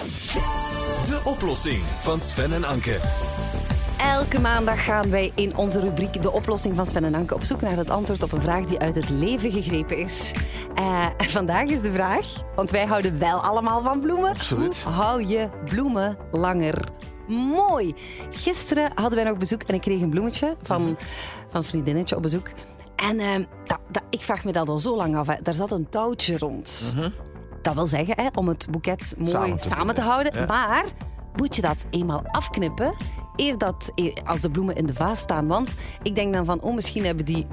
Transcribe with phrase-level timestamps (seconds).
[0.00, 3.00] De oplossing van Sven en Anke.
[3.98, 7.60] Elke maandag gaan wij in onze rubriek De oplossing van Sven en Anke op zoek
[7.60, 10.32] naar het antwoord op een vraag die uit het leven gegrepen is.
[11.16, 14.30] En vandaag is de vraag, want wij houden wel allemaal van bloemen.
[14.30, 14.82] Absoluut.
[14.82, 16.88] Hoe hou je bloemen langer
[17.28, 17.94] mooi?
[18.30, 20.96] Gisteren hadden wij nog bezoek en ik kreeg een bloemetje van,
[21.48, 22.50] van een vriendinnetje op bezoek.
[22.96, 25.26] En eh, dat, dat, ik vraag me dat al zo lang af.
[25.26, 25.34] Hè.
[25.42, 26.94] Daar zat een touwtje rond.
[27.62, 30.32] Dat wil zeggen, hè, om het boeket mooi Samen samen te houden.
[30.38, 30.44] ja.
[30.46, 30.84] Maar
[31.36, 32.92] moet je dat eenmaal afknippen,
[33.36, 35.46] eer dat, eer- als de bloemen in de vaas staan?
[35.48, 37.46] Want ik denk dan van, oh, misschien hebben die...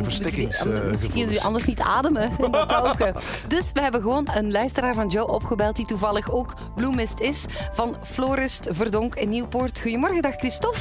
[0.00, 3.14] verstikkings, eh, misschien die anders niet ademen in dat touwke.
[3.48, 7.96] Dus we hebben gewoon een luisteraar van Joe opgebeld, die toevallig ook bloemist is, van
[8.02, 9.80] Florist Verdonk in Nieuwpoort.
[9.80, 10.78] Goedemorgen, dag Christophe.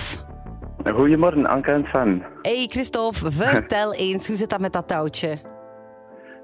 [0.96, 2.24] Goedemorgen, Anke en Sven.
[2.42, 5.38] Hey Christophe, vertel eens, hoe zit dat met dat touwtje?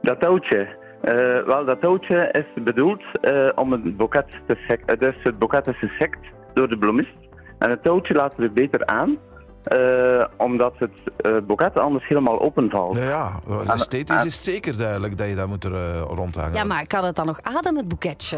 [0.01, 0.77] Dat touwtje.
[1.02, 5.40] Eh, wel, dat touwtje is bedoeld eh, om het boeket te sec- eh, Dus het
[5.40, 6.17] boeket is gesekt
[6.53, 7.16] door de bloemist.
[7.59, 9.18] En het touwtje laten we beter aan,
[9.63, 12.93] eh, omdat het eh, boeket anders helemaal openvalt.
[12.93, 13.40] Nou ja,
[13.73, 16.54] esthetisch is het zeker duidelijk dat je dat moet er eh, rondhangen.
[16.54, 18.38] Ja, maar kan het dan nog ademen, het boeketje?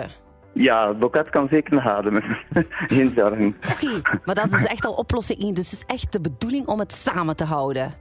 [0.54, 2.24] Ja, het boeket kan zeker nog ademen.
[2.88, 3.56] Geen zorgen.
[3.72, 5.54] Oké, maar dat is echt al oplossing 1.
[5.54, 7.94] Dus het is echt de bedoeling om het samen te houden.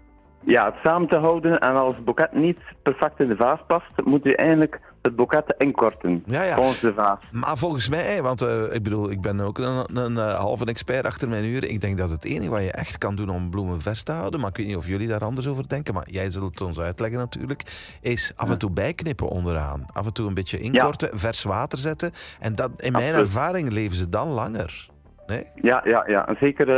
[0.45, 4.05] Ja, het samen te houden en als het boeket niet perfect in de vaas past,
[4.05, 6.23] moet je eigenlijk het boeket inkorten.
[6.27, 6.55] Ja, ja.
[6.55, 7.19] Volgens de vaas.
[7.33, 11.05] Maar volgens mij, want eh, ik bedoel, ik ben ook een, een, eh, halve expert
[11.05, 11.65] achter mijn uur.
[11.65, 14.41] Ik denk dat het enige wat je echt kan doen om bloemen vers te houden,
[14.41, 16.79] maar ik weet niet of jullie daar anders over denken, maar jij zult het ons
[16.79, 17.63] uitleggen natuurlijk,
[18.01, 19.87] is af en toe bijknippen onderaan.
[19.93, 22.13] Af en toe een beetje inkorten, vers water zetten.
[22.41, 23.27] En dat, in mijn Absoluut.
[23.27, 24.89] ervaring leven ze dan langer.
[25.31, 25.47] Nee?
[25.55, 26.29] Ja, ja, ja.
[26.41, 26.69] Zeker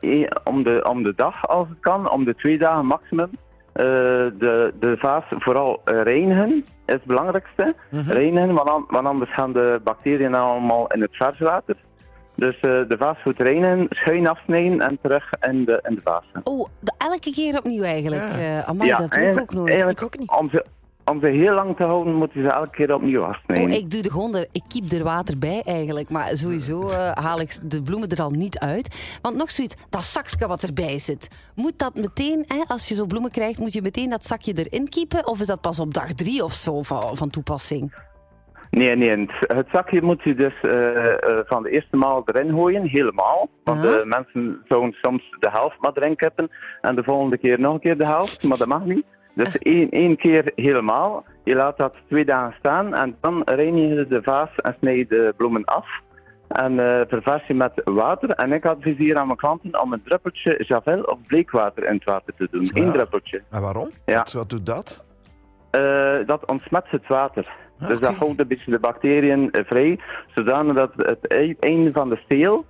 [0.00, 3.30] eh, om, de, om de dag als het kan, om de twee dagen maximum.
[3.72, 6.50] Eh, de, de vaas vooral reinigen
[6.86, 7.74] is het belangrijkste.
[7.90, 11.76] Reinigen, want, an- want anders gaan de bacteriën allemaal in het verswater.
[12.34, 16.24] Dus eh, de vaas goed reinigen, schuin afsnijden en terug in de, in de vaas.
[16.44, 18.22] Oh, de- elke keer opnieuw eigenlijk.
[18.22, 18.38] Ja.
[18.58, 19.68] Eh amai, dat doe ik ook nooit.
[19.68, 20.30] eigenlijk Ik ook niet.
[20.38, 20.50] Om
[21.04, 23.70] om ze heel lang te houden, moeten ze elke keer opnieuw Oh, afsnijden.
[23.78, 26.10] ik doe er gewoon er, ik kiep er water bij eigenlijk.
[26.10, 29.18] Maar sowieso eh, haal ik de bloemen er al niet uit.
[29.22, 31.28] Want nog zoiets, dat zakje wat erbij zit.
[31.54, 34.88] Moet dat meteen, hè, als je zo bloemen krijgt, moet je meteen dat zakje erin
[34.88, 35.26] kiepen?
[35.26, 38.08] Of is dat pas op dag drie of zo van, van toepassing?
[38.70, 39.10] Nee, nee.
[39.10, 43.48] Het, het zakje moet je dus eh, eh, van de eerste maal erin gooien, helemaal.
[43.64, 46.50] Want de mensen zouden soms de helft maar erin kippen
[46.80, 49.04] en de volgende keer nog een keer de helft, maar dat mag niet.
[49.34, 51.24] Dus één, één keer helemaal.
[51.44, 55.06] Je laat dat twee dagen staan en dan reinig je de vaas en snij je
[55.06, 55.86] de bloemen af.
[56.48, 56.76] En
[57.08, 58.30] ververs je met water.
[58.30, 62.34] En ik adviseer aan mijn klanten om een druppeltje Javel of bleekwater in het water
[62.36, 62.70] te doen.
[62.72, 63.42] Eén druppeltje.
[63.50, 63.90] En waarom?
[64.06, 64.16] Ja.
[64.18, 65.04] Wat, wat doet dat?
[65.70, 67.46] Eh, dat ontsmet het water.
[67.80, 69.98] Ah, dus dat houdt een beetje de bacteriën eh, vrij,
[70.34, 72.64] zodanig dat het ei- einde van de steel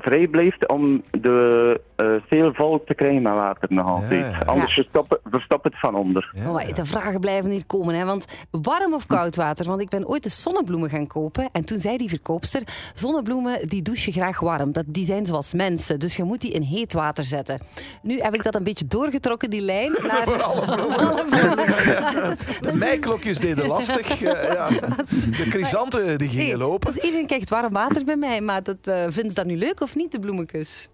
[0.00, 4.24] vrij blijft om de eh steel vol te krijgen met water nog altijd.
[4.24, 4.38] Ja, ja.
[4.46, 6.30] Anders verstop, verstop het van onder.
[6.34, 7.94] Ja, Oh, de vragen blijven niet komen.
[7.94, 8.04] Hè?
[8.04, 9.66] Want warm of koud water?
[9.66, 11.48] Want ik ben ooit de zonnebloemen gaan kopen.
[11.52, 12.62] En toen zei die verkoopster,
[12.94, 14.72] zonnebloemen die douchen graag warm.
[14.72, 16.00] Dat, die zijn zoals mensen.
[16.00, 17.58] Dus je moet die in heet water zetten.
[18.02, 19.92] Nu heb ik dat een beetje doorgetrokken, die lijn.
[20.06, 21.26] Naar alle bloemen.
[22.60, 24.22] De meiklokjes deden lastig.
[24.22, 24.68] eh, ja.
[24.68, 26.94] De chrysanten die gingen lopen.
[26.94, 28.40] Dus iedereen krijgt warm water bij mij.
[28.40, 30.88] Maar dat, eh, vinden ze dat nu leuk of niet, de bloemetjes?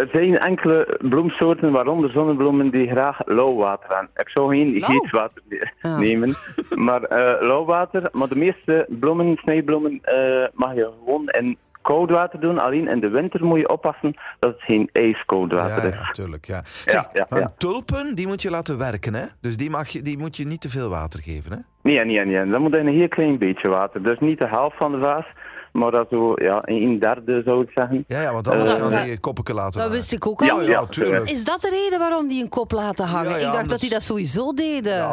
[0.00, 4.10] Er zijn enkele bloemsoorten, waaronder zonnebloemen, die graag lauw water hebben.
[4.16, 4.88] Ik zou geen Lauw?
[4.90, 5.98] heet water ne- Ah.
[5.98, 6.34] nemen,
[6.74, 8.08] maar eh lauw water.
[8.12, 12.58] Maar de meeste bloemen, snijbloemen, eh, mag je gewoon in koud water doen.
[12.58, 15.94] Alleen in de winter moet je oppassen dat het geen ijskoud water Ja, is.
[15.94, 16.46] ja, tuurlijk.
[16.46, 16.60] Ja.
[16.64, 17.52] Zeg, ja.
[17.58, 19.24] tulpen, die moet je laten werken, hè?
[19.40, 21.58] Dus die, mag je, die moet je niet te veel water geven, hè?
[21.82, 22.50] Nee, nee, nee.
[22.50, 24.02] Dan moet je een heel klein beetje water.
[24.02, 25.26] Dus niet de helft van de vaas,
[25.78, 28.04] maar dat zo, ja, een derde zou ik zeggen.
[28.06, 30.46] Ja, ja want anders Eh, gaan die koppen laten Dat wist ik ook al.
[30.46, 31.30] Ja, Ja, ja, tuurlijk.
[31.30, 33.30] Is dat de reden waarom die een kop laten hangen?
[33.30, 34.92] Ja, ja, ik dacht dat die dat sowieso deden.
[34.92, 35.12] Ja,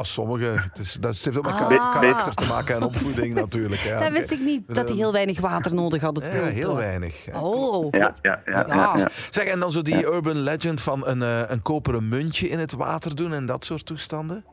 [0.80, 1.68] is, dat heeft ook met Ah.
[1.68, 3.82] ka- karakter te maken en opvoeding natuurlijk.
[3.82, 6.24] Ja, dat wist ik niet, dat die heel weinig water nodig hadden.
[6.32, 7.26] Ja, heel weinig.
[7.26, 7.42] Ja.
[7.42, 7.88] Oh.
[7.92, 8.66] Ja, ja, ja.
[8.68, 8.94] ja, Ja.
[8.98, 9.08] ja.
[9.30, 12.74] Zeg, en dan zo die urban legend van een, eh, een koperen muntje in het
[12.74, 14.46] water doen en dat soort toestanden?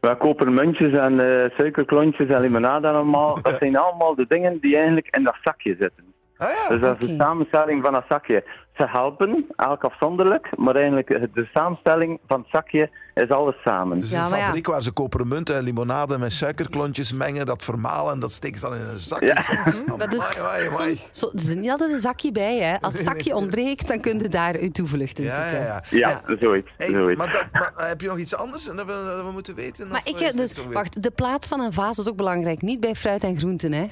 [0.00, 3.42] We kopen muntjes en eh, suikerklontjes en limonade allemaal.
[3.42, 6.07] Dat zijn allemaal de dingen die eigenlijk in dat zakje zitten.
[6.38, 6.68] Ah ja.
[6.68, 8.44] Dus dat is de samenstelling van dat zakje.
[8.76, 14.00] Ze helpen, elk afzonderlijk, maar eigenlijk eh, de samenstelling van het zakje is alles samen.
[14.00, 14.44] Dus Ja, een ja.
[14.44, 18.58] fabriek waar ze koperen munten en limonade met suikerklontjes mengen, dat vermalen en dat steken
[18.58, 19.26] ze dan in een zakje.
[19.26, 19.42] Ja.
[19.64, 20.94] Amai, Dat is, amai, amai.
[20.94, 22.58] soms, zo, er is niet altijd een zakje bij.
[22.58, 22.80] Hè.
[22.80, 25.66] Als het zakje ontbreekt, dan kun je daar uw toevlucht in Ja, zoeken.
[25.66, 26.08] ja, ja.
[26.26, 26.70] Ja, zoiets.
[26.76, 27.18] Hey, zoiets.
[27.18, 29.88] maar, dat, maar eh, heb je nog iets anders dat we, dat we moeten weten?
[29.88, 32.62] Maar Of ik, eh, dus, wacht, de plaats van een vaas is ook belangrijk.
[32.62, 33.86] Niet bij fruit en groenten, hè?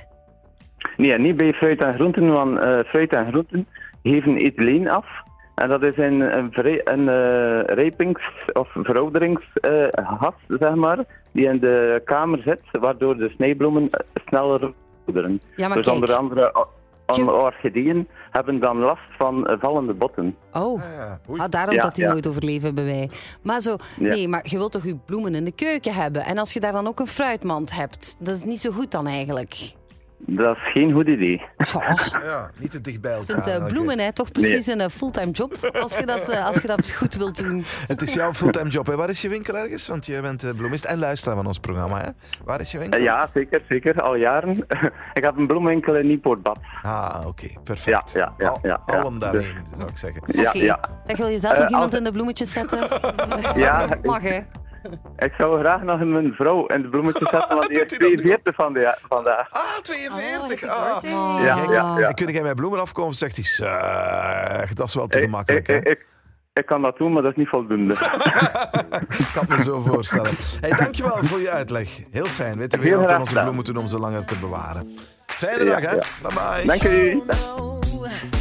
[0.97, 3.67] Nee, niet bij fruit en groenten, want eh, fruit en groenten
[4.03, 5.07] geven ethyleen af.
[5.55, 6.51] En dat is een, een,
[6.85, 10.99] een eh, rijpings- of verouderingsgas, zeg maar,
[11.33, 14.73] die in de kamer zit, waardoor de snijbloemen eh, sneller
[15.05, 15.41] verouderen.
[15.57, 15.95] Ja, dus kijk.
[15.97, 16.67] onder andere
[17.33, 20.37] orchideeën hebben dan last van vallende botten.
[20.53, 20.81] Oh.
[20.83, 21.41] Ah.
[21.41, 22.11] Ah, daarom Ja, dat die ja.
[22.13, 23.11] nooit overleven bij mij.
[23.43, 24.07] Maar zo, Ja.
[24.09, 26.25] nee, maar je wilt toch je bloemen in de keuken hebben?
[26.25, 29.07] En als je daar dan ook een fruitmand hebt, dat is niet zo goed dan
[29.07, 29.73] eigenlijk.
[30.19, 31.43] Dat is geen goed idee.
[32.27, 33.45] Ja, niet te dicht bij ik elkaar.
[33.45, 35.71] vind eh, bloemen hè, toch precies een eh, fulltime job.
[35.81, 37.65] Als je, dat, eh, als je dat goed wilt doen.
[37.87, 38.87] Het is jouw fulltime job.
[38.87, 38.97] Hè?
[38.97, 39.89] Waar is je winkel ergens?
[39.89, 42.01] Want jij bent eh, bloemist en luisteraar van ons programma.
[42.01, 42.09] Hè?
[42.45, 43.01] Waar is je winkel?
[43.01, 44.57] Ja, zeker, zeker, al jaren.
[45.15, 46.59] ik heb een bloemwinkel in Nieuwpoortbad.
[46.83, 47.49] Ah, oké.
[47.65, 48.13] Perfect.
[48.13, 48.99] Ja, ja, ja, Al- ja, ja.
[48.99, 50.23] Allen daarheen, zou ik zeggen.
[50.27, 50.59] Ja, Oké.
[50.59, 50.81] ja.
[51.07, 52.89] Zeg, wil je zelf nog iemand als- in de bloemetjes zetten?
[53.55, 54.41] Ja, Mag hè?
[55.27, 57.99] Ik zou graag nog mijn vrouw in de bloemetjes zetten, want die is Doet hij
[57.99, 58.17] dat nu?
[58.17, 59.51] 42 van de, vandaag.
[59.51, 60.65] Ah, 42.
[60.65, 60.85] Oh, ah.
[60.85, 61.11] birthday.
[61.45, 62.09] Ja, ja, ja.
[62.09, 63.15] En kun jij met bloemen afkomen?
[63.15, 65.69] Zegt hij, zeg, dat is wel te gemakkelijk.
[65.69, 65.91] ik, Hè?
[65.91, 66.07] ik,
[66.53, 67.95] ik kan dat doen, maar dat is niet voldoende.
[69.19, 70.31] Ik kan me zo voorstellen.
[70.61, 71.89] Hey, dankjewel voor je uitleg.
[72.11, 72.59] Heel fijn.
[72.59, 74.97] Weten we wat we onze bloemen doen om ze langer te bewaren.
[75.27, 75.95] Fijne Ja, dag, hè?
[75.95, 76.03] ja.
[76.23, 76.67] Bye bye.
[76.67, 77.17] Dank u.
[77.17, 78.36] Oh, no.